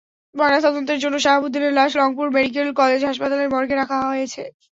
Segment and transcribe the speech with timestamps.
[0.35, 4.43] ময়নাতদন্তের জন্য শাহাবুদ্দিনের লাশ রংপুর মেডিকেল কলেজ হাসপাতালের মর্গে রাখা হয়েছে।